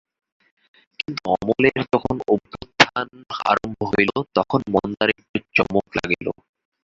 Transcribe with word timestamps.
কিন্তু 0.99 1.21
অমলের 1.35 1.77
যখন 1.85 2.15
অভ্যুত্থান 2.27 3.07
আরম্ভ 3.45 3.79
হইল 3.91 4.11
তখন 4.37 4.61
মন্দার 4.73 5.09
একটু 5.13 5.37
চমক 5.57 5.85
লাগিল। 5.97 6.27